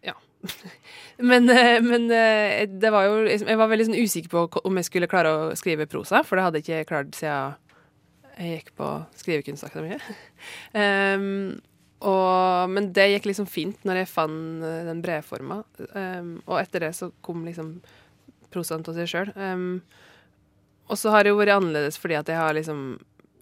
[0.07, 0.15] ja.
[1.31, 1.51] men
[1.87, 5.33] men det var jo liksom Jeg var veldig sånn usikker på om jeg skulle klare
[5.33, 7.59] å skrive prosa, for det hadde jeg ikke klart siden
[8.41, 8.87] jeg gikk på
[9.21, 10.05] Skrivekunstakademiet.
[10.73, 11.59] um,
[12.11, 15.59] og, men det gikk liksom fint når jeg fant den den bredforma.
[15.93, 17.75] Um, og etter det så kom liksom
[18.53, 19.33] prosaen av seg sjøl.
[19.37, 19.81] Um,
[20.91, 22.99] og så har det jo vært annerledes fordi at jeg har liksom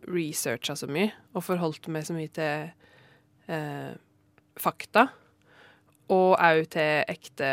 [0.09, 2.69] researcha så mye og forholdt meg så mye til
[3.49, 3.93] eh,
[4.61, 5.09] fakta.
[6.09, 7.49] Og òg til ekte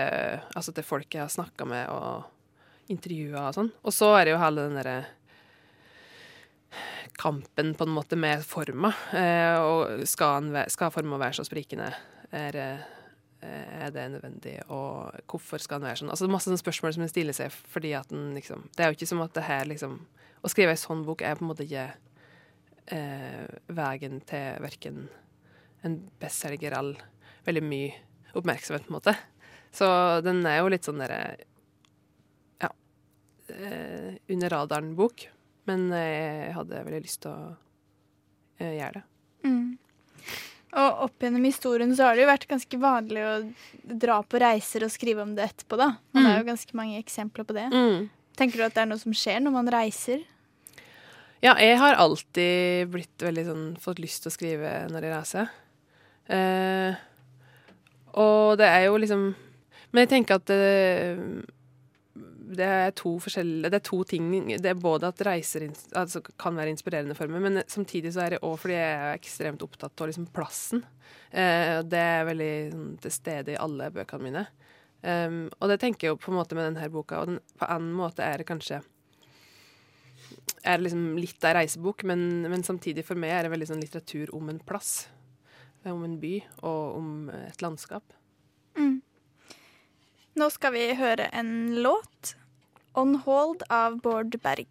[0.55, 3.71] Altså til folk jeg har snakka med og intervjua og sånn.
[3.83, 4.99] Og så er det jo hele den derre
[7.15, 8.91] kampen på en måte med forma.
[9.15, 11.91] Eh, og skal, skal forma være så sprikende?
[12.35, 13.04] Er, eh,
[13.45, 14.55] er det nødvendig?
[14.73, 16.11] Og hvorfor skal den være sånn?
[16.13, 18.97] Altså Masse sånne spørsmål som en stiller seg fordi at den liksom Det er jo
[18.99, 19.99] ikke som at det her liksom
[20.45, 21.85] Å skrive ei sånn bok er på en måte ikke
[22.93, 25.05] eh, veien til verken
[25.85, 27.01] en bestselger eller
[27.45, 27.91] veldig mye
[28.35, 29.13] oppmerksomhet, på en måte.
[29.75, 29.87] Så
[30.25, 31.37] den er jo litt sånn derre
[32.63, 32.71] Ja.
[33.53, 35.27] Eh, under radaren-bok.
[35.69, 37.53] Men jeg hadde veldig lyst til å
[38.59, 39.05] eh, gjøre det.
[39.45, 39.77] Mm.
[40.75, 43.33] Og opp gjennom historien så har det jo vært ganske vanlig å
[44.01, 45.93] dra på reiser og skrive om det etterpå, da.
[46.11, 47.67] Og det er jo ganske mange eksempler på det.
[47.71, 48.07] Mm.
[48.35, 50.25] Tenker du at det er noe som skjer når man reiser?
[51.43, 55.51] Ja, jeg har alltid blitt veldig sånn fått lyst til å skrive når jeg reiser.
[56.33, 56.97] Eh,
[58.17, 59.25] og det er jo liksom
[59.91, 61.43] Men jeg tenker at det,
[62.45, 64.29] det er to forskjellige Det er to ting.
[64.61, 68.35] Det er både at reiser altså, kan være inspirerende for meg, men samtidig så er
[68.35, 70.83] det òg fordi jeg er ekstremt opptatt av liksom plassen.
[71.31, 74.45] Eh, det er veldig sånn, til stede i alle bøkene mine.
[75.05, 77.67] Um, og det tenker jeg jo på en måte med denne boka, og den, på
[77.69, 78.79] en måte er det kanskje
[80.65, 84.31] er liksom litt av reisebok, men, men samtidig for meg er det veldig sånn litteratur
[84.35, 85.07] om en plass.
[85.85, 88.15] Om en by og om et landskap.
[88.73, 89.03] Mm.
[90.35, 92.35] Nå skal vi høre en låt.
[92.95, 94.67] 'On Hold' av Bård Berg.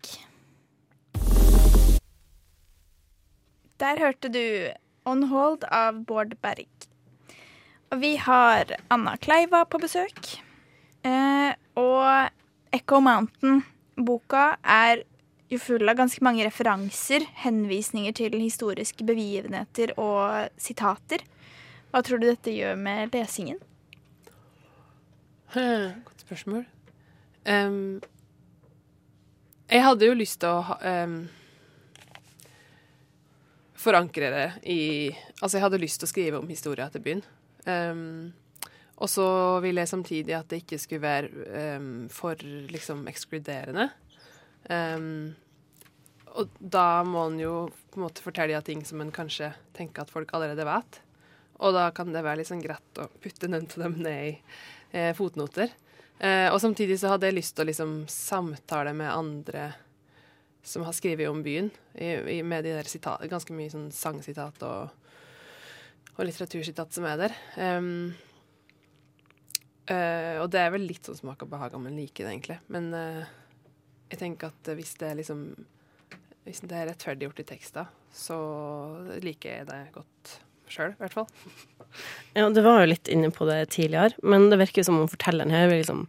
[3.80, 4.72] Der hørte du
[5.06, 6.68] 'On Hold' av Bård Berg.
[7.90, 10.36] Og vi har Anna Kleiva på besøk.
[11.02, 12.30] Eh, og
[12.72, 15.04] Echo Mountain-boka er
[15.48, 21.24] jo full av ganske mange referanser, henvisninger til historiske begivenheter og sitater.
[21.90, 23.60] Hva tror du dette gjør med lesingen?
[25.54, 26.64] Godt spørsmål.
[27.46, 28.00] Um,
[29.70, 31.18] jeg hadde jo lyst til å ha, um,
[33.78, 34.80] forankre det i
[35.12, 37.22] Altså, jeg hadde lyst til å skrive om historia til byen.
[37.68, 38.32] Um,
[38.94, 39.26] og så
[39.64, 42.38] ville jeg samtidig at det ikke skulle være um, for
[42.72, 43.90] liksom ekskluderende.
[44.70, 45.34] Um,
[46.34, 47.56] og da må en jo
[47.92, 51.02] på en måte fortelle ting som en kanskje tenker at folk allerede vet.
[51.62, 54.32] Og da kan det være litt sånn greit å putte noen av dem ned i
[54.94, 55.72] eh, fotnoter.
[56.18, 59.72] Eh, og samtidig så hadde jeg lyst til å liksom samtale med andre
[60.64, 64.62] som har skrevet om byen, i, i, med de der sitat, ganske mye sånn sangsitat
[64.64, 64.94] og,
[66.14, 67.34] og litteratursitat som er der.
[67.58, 68.14] Um,
[69.90, 72.56] uh, og det er vel litt sånn smak og behag om en liker det, egentlig.
[72.72, 73.28] Men uh,
[74.08, 75.46] jeg tenker at hvis det er liksom
[76.44, 78.36] Hvis det er rettferdiggjort i teksta, så
[79.24, 80.34] liker jeg det godt
[80.72, 81.30] sjøl, i hvert fall.
[82.34, 85.52] Ja, du var jo litt inne på det tidligere, men det virker som om fortelleren
[85.54, 86.00] her vil liksom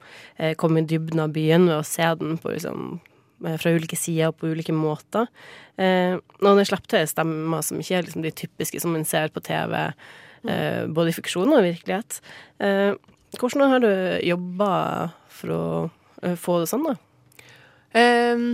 [0.42, 2.96] eh, komme i dybden av byen ved å se den på liksom
[3.46, 5.30] eh, fra ulike sider og på ulike måter.
[5.78, 9.30] Eh, og det slipper til stemmer som ikke er liksom de typiske som en ser
[9.36, 9.78] på TV,
[10.50, 12.18] eh, både i fiksjon og virkelighet.
[12.66, 12.98] Eh,
[13.38, 13.92] hvordan har du
[14.26, 14.72] jobba
[15.38, 15.64] for å
[16.24, 16.98] eh, få det sånn, da?
[17.96, 18.48] Ehm,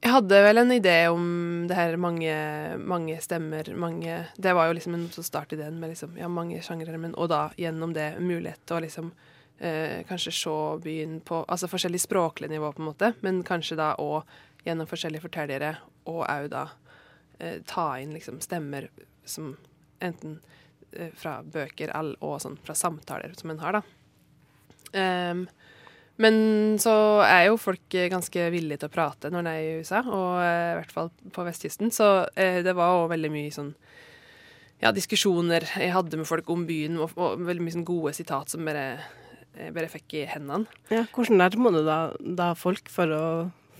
[0.00, 1.24] jeg hadde vel en idé om
[1.68, 2.32] det her mange,
[2.78, 7.12] mange stemmer, mange Det var jo liksom en startideen med liksom, ja, mange sjangre, men
[7.20, 9.10] og da gjennom det mulighet til å liksom
[9.58, 13.92] eh, kanskje se byen på Altså forskjellig språklig nivå, på en måte, men kanskje da
[14.00, 14.24] òg
[14.64, 15.74] gjennom forskjellige fortellere,
[16.08, 16.64] og òg da
[17.38, 18.88] eh, ta inn liksom stemmer
[19.28, 19.52] som
[20.00, 20.40] enten
[20.96, 23.84] eh, fra bøker all, og sånn fra samtaler som en har, da.
[24.96, 25.44] Ehm,
[26.20, 26.92] men så
[27.24, 30.40] er jo folk eh, ganske villige til å prate når de er i USA, og
[30.44, 31.90] eh, i hvert fall på vestkysten.
[31.94, 33.70] Så eh, det var òg veldig mye sånn
[34.80, 38.48] ja, diskusjoner jeg hadde med folk om byen, og, og veldig mye sånn gode sitat
[38.52, 38.84] som bare,
[39.58, 40.68] jeg bare fikk i hendene.
[40.92, 43.24] Ja, hvordan nærmer du da, da folk for å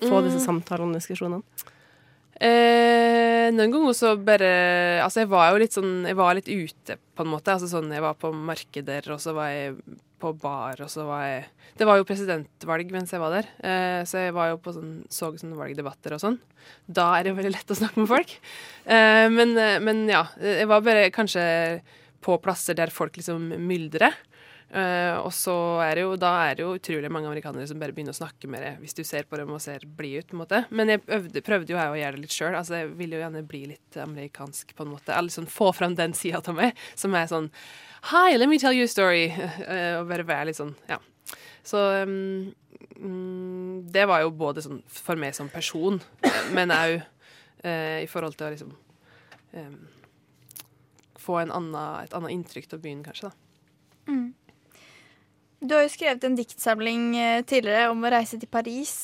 [0.01, 0.25] få Mm.
[0.31, 1.43] disse samtalene og diskusjonene?
[2.41, 6.97] Eh, noen ganger så bare Altså, jeg var jo litt sånn Jeg var litt ute,
[7.17, 7.53] på en måte.
[7.53, 9.75] Altså sånn, Jeg var på markeder, og så var jeg
[10.21, 11.45] på bar, og så var jeg
[11.81, 14.95] Det var jo presidentvalg mens jeg var der, eh, så jeg var jo på sånn,
[15.09, 16.41] så sånne valgdebatter og sånn.
[16.87, 18.35] Da er det jo veldig lett å snakke med folk.
[18.85, 21.45] Eh, men, eh, men ja, jeg var bare kanskje
[22.21, 24.13] på plasser der folk liksom myldrer.
[24.71, 27.95] Eh, og så er det jo, da er det jo utrolig mange amerikanere som bare
[27.95, 30.29] begynner å snakke med deg hvis du ser på dem og ser blid ut.
[30.31, 30.63] på en måte.
[30.71, 32.55] Men jeg øvde, prøvde jo jeg å gjøre det litt sjøl.
[32.55, 35.15] Altså, jeg ville jo gjerne bli litt amerikansk på en måte.
[35.17, 37.51] Eller sånn få fram den sida av meg som er sånn
[38.03, 39.29] Hi, let me tell you a story.
[39.71, 40.99] Eh, og bare være litt sånn, ja.
[41.67, 42.53] Så um,
[42.97, 48.09] mm, det var jo både sånn for meg som person, eh, men òg uh, i
[48.11, 48.73] forhold til å liksom
[49.53, 49.77] um,
[51.21, 53.31] få en annen, et annet inntrykk av byen, kanskje.
[53.31, 54.11] da.
[54.11, 54.29] Mm.
[55.61, 58.95] Du har jo skrevet en diktsamling eh, tidligere om å reise til Paris.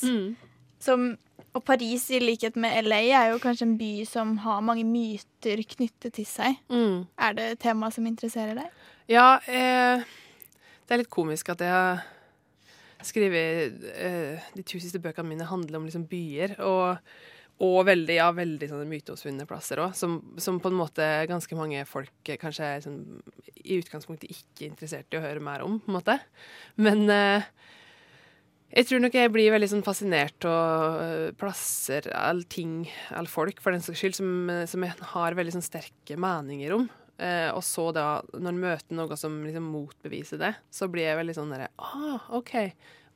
[0.81, 1.11] Som,
[1.53, 5.61] og Paris, i likhet med LA, er jo kanskje en by som har mange myter
[5.77, 6.57] knyttet til seg.
[6.73, 7.05] Mm.
[7.21, 8.86] Er det et tema som interesserer deg?
[9.07, 10.03] Ja, eh,
[10.87, 12.01] det er litt komisk at jeg har
[13.07, 16.57] skrevet eh, De to siste bøkene mine handler om liksom byer.
[16.67, 16.99] Og,
[17.63, 21.87] og veldig, ja, veldig sånne myteomspunne plasser òg, som, som på en måte ganske mange
[21.89, 22.99] folk eh, kanskje er sånn,
[23.63, 25.79] i utgangspunktet ikke interessert i å høre mer om.
[25.85, 26.19] på en måte.
[26.83, 27.49] Men, eh,
[28.77, 33.63] Jeg tror nok jeg blir veldig sånn fascinert av øh, plasser, all ting, all folk,
[33.63, 36.89] for den saks skyld, som, som jeg har veldig sånn sterke meninger om.
[37.17, 41.21] Eh, og så da, når en møter noe som liksom motbeviser det, så blir jeg
[41.21, 42.55] veldig sånn derre Ah, OK.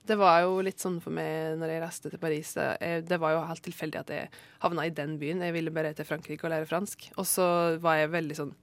[0.09, 2.55] Det var jo litt sånn for meg når jeg reiste til Paris.
[2.57, 4.31] Jeg, det var jo helt tilfeldig at jeg
[4.65, 5.45] havna i den byen.
[5.45, 7.11] Jeg ville bare til Frankrike og lære fransk.
[7.21, 7.47] Og så
[7.85, 8.55] var jeg veldig sånn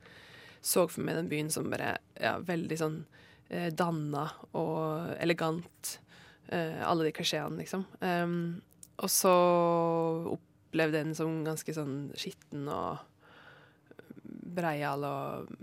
[0.66, 2.98] Så for meg den byen som bare ja, veldig sånn
[3.54, 4.26] eh, danna
[4.58, 5.94] og elegant.
[6.50, 7.86] Eh, alle de klisjeene, liksom.
[8.02, 8.58] Um,
[8.98, 9.34] og så
[10.34, 13.06] opplevde jeg den som ganske sånn skitten og
[14.58, 15.54] breial og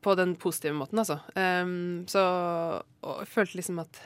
[0.00, 1.18] På den positive måten, altså.
[1.34, 2.22] Um, så
[3.04, 4.00] og jeg følte liksom at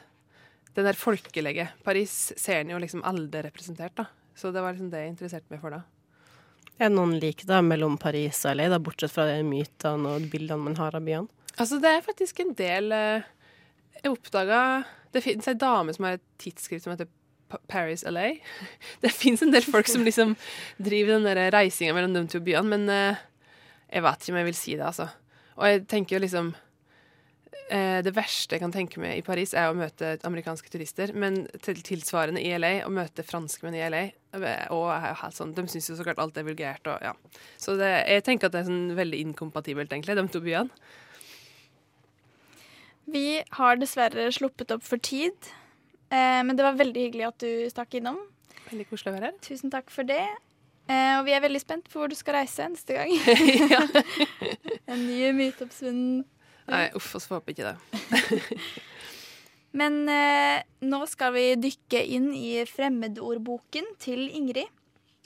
[0.74, 4.08] den der folkelege Paris ser en jo liksom aldri representert, da.
[4.34, 5.84] Så det var liksom det jeg interesserte meg for da.
[6.74, 10.26] Er det noen lik da mellom Paris og LA, da, bortsett fra de mytene og
[10.32, 11.30] bildene man har av byene?
[11.54, 13.26] Altså, det er faktisk en del uh,
[14.00, 14.58] Jeg oppdaga
[15.14, 17.06] Det fins ei dame som har et tidsskrift som heter
[17.70, 18.40] Paris LA.
[19.04, 20.34] Det fins en del folk som liksom
[20.82, 23.20] driver den der reisinga mellom de to byene, men eh,
[23.94, 25.08] jeg vet ikke om jeg vil si det, altså.
[25.54, 26.48] Og jeg tenker jo liksom
[27.70, 31.12] eh, Det verste jeg kan tenke meg i Paris, er å møte amerikanske turister.
[31.14, 35.54] Men til, tilsvarende i LA, å møte franskmenn i LA eh, og er helt sånn,
[35.54, 36.90] De syns jo så klart alt er vulgært.
[36.90, 37.14] Og, ja.
[37.60, 40.84] Så det, jeg tenker at det er sånn veldig inkompatibelt, egentlig, de to byene.
[43.14, 45.36] Vi har dessverre sluppet opp for tid,
[46.08, 48.18] eh, men det var veldig hyggelig at du stakk innom.
[48.70, 49.38] Veldig koselig å være her.
[49.44, 50.24] Tusen takk for det.
[50.84, 53.12] Eh, og vi er veldig spent på hvor du skal reise neste gang.
[54.90, 56.24] en ny myteoppsvunnen
[56.64, 58.54] Nei, uff, vi håper håpe ikke det.
[59.78, 64.70] Men eh, nå skal vi dykke inn i fremmedordboken til Ingrid.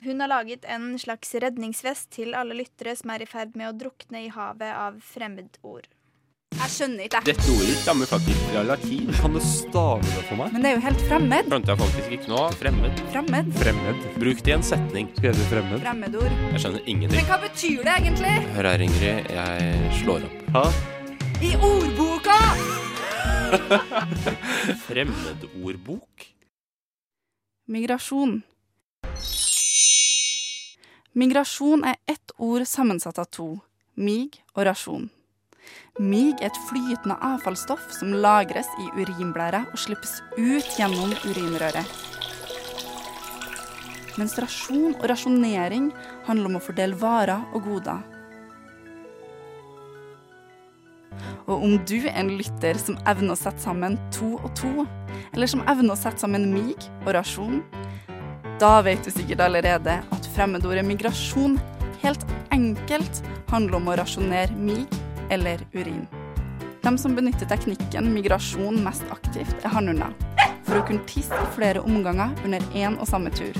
[0.03, 3.77] Hun har laget en slags redningsvest til alle lyttere som er i ferd med å
[3.77, 5.87] drukne i havet av fremmedord.
[6.57, 7.25] Jeg skjønner ikke, jeg.
[7.29, 9.09] Dette ordet stammer faktisk fra latin.
[9.19, 10.53] Kan du stave det for meg?
[10.55, 11.49] Men det er jo helt fremmed.
[11.51, 12.39] Skjønte jeg faktisk ikke nå.
[12.59, 13.01] Fremmed.
[13.13, 13.51] Fremmed.
[13.61, 13.99] Fremmed.
[14.23, 15.11] Bruk det i en setning.
[15.19, 15.83] Skrevet fremmed.
[15.83, 16.33] Fremmedord.
[16.55, 17.19] Jeg skjønner ingenting.
[17.19, 18.33] Men hva betyr det egentlig?
[18.55, 19.29] Hør her, Ingrid.
[19.37, 20.49] Jeg slår opp.
[20.57, 20.63] Hæ?
[21.45, 22.39] I ordboka!
[24.87, 26.25] Fremmedordbok?
[27.69, 28.39] Migrasjon.
[31.13, 33.47] Migrasjon er ett ord sammensatt av to,
[33.95, 35.09] mig og rasjon.
[35.99, 41.97] Mig er et flytende avfallsstoff som lagres i urinblæra og slippes ut gjennom urinrøret.
[44.19, 45.89] Mens rasjon og rasjonering
[46.27, 47.99] handler om å fordele varer og goder.
[51.49, 54.85] Og om du er en lytter som evner å sette sammen to og to,
[55.33, 57.63] eller som evner å sette sammen mig og rasjon,
[58.61, 61.57] da vet du sikkert allerede at fremmedordet migrasjon
[62.03, 62.23] helt
[62.55, 64.83] enkelt handler om å rasjonere mig
[65.29, 66.05] eller urin.
[66.83, 70.13] De som benytter teknikken migrasjon mest aktivt, er hannhunder,
[70.63, 73.57] for å kunne tisse i flere omganger under én og samme tur.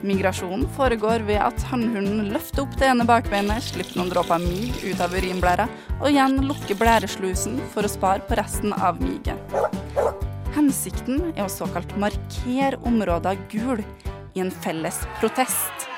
[0.00, 5.02] Migrasjonen foregår ved at hannhunden løfter opp det ene bakbeinet, slipper noen dråper mig ut
[5.04, 9.36] av urinblæra, og igjen lukker blæreslusen for å spare på resten av miget.
[10.56, 13.84] Hensikten er å såkalt markere områder gul
[14.34, 15.89] i en felles protest.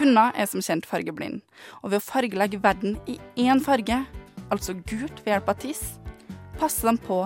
[0.00, 1.42] Hunder er som kjent fargeblind,
[1.84, 3.98] og ved å fargelegge verden i én farge,
[4.48, 5.82] altså gult ved hjelp av tiss,
[6.56, 7.18] passer de på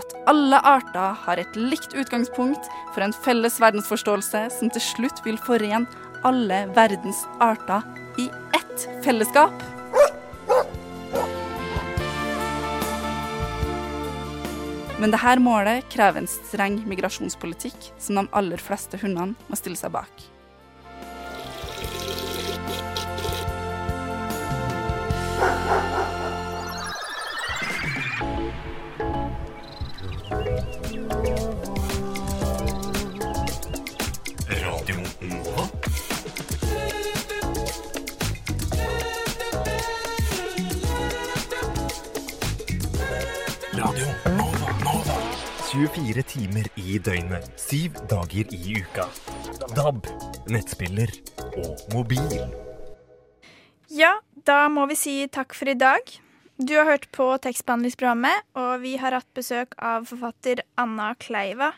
[0.00, 5.36] at alle arter har et likt utgangspunkt for en felles verdensforståelse som til slutt vil
[5.44, 5.84] forene
[6.24, 7.84] alle verdens arter
[8.20, 9.52] i ett fellesskap.
[14.96, 19.92] Men dette målet krever en streng migrasjonspolitikk som de aller fleste hundene må stille seg
[19.92, 20.30] bak.
[45.74, 49.08] 24 timer i døgnet, syv dager i uka.
[49.74, 50.06] DAB,
[50.46, 51.10] nettspiller
[51.58, 52.44] og mobil.
[53.90, 54.12] Ja,
[54.46, 56.12] da må vi si takk for i dag.
[56.62, 61.72] Du har hørt på tekstbehandlingsprogrammet, og vi har hatt besøk av forfatter Anna Kleiva.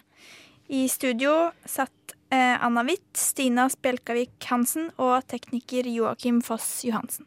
[0.68, 7.24] I studio satt eh, Anna Hvitt, Stina Spjelkavik Hansen og tekniker Joakim Foss Johansen.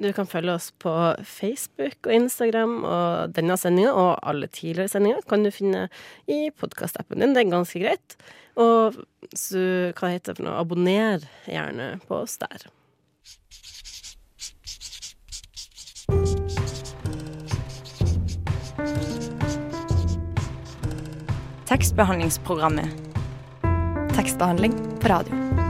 [0.00, 0.90] Du kan følge oss på
[1.28, 5.88] Facebook og Instagram, og denne sendinga og alle tidligere sendinger kan du finne
[6.24, 7.34] i podkastappen din.
[7.36, 8.16] Det er ganske greit.
[8.56, 8.96] Og
[9.36, 12.64] så, hva heter det for noe, abonner gjerne på oss der.
[21.68, 22.88] Tekstbehandlingsprogrammet.
[24.16, 25.69] Tekstbehandling på radio.